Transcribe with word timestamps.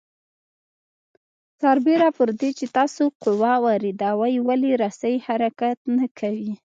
سربېره 1.61 2.09
پر 2.17 2.29
دې 2.39 2.49
چې 2.59 2.65
تاسو 2.77 3.03
قوه 3.23 3.53
واردوئ 3.63 4.35
ولې 4.47 4.71
رسۍ 4.83 5.15
حرکت 5.27 5.77
نه 5.97 6.05
کوي؟ 6.19 6.53